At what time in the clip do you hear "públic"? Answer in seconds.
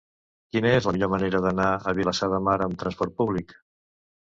3.23-3.57